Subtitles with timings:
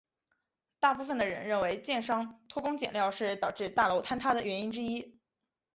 [0.79, 5.19] 大部分的人认为建商偷工减料是导致大楼坍塌原因之一。